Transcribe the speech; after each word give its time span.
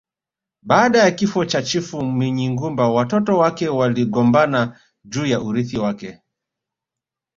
Baada 0.61 0.99
ya 0.99 1.11
kifo 1.11 1.45
cha 1.45 1.61
chifu 1.63 2.01
Munyigumba 2.01 2.89
watoto 2.89 3.37
wake 3.37 3.67
waligombana 3.69 4.79
juu 5.05 5.25
ya 5.25 5.41
urithi 5.41 5.77
wake 5.77 6.21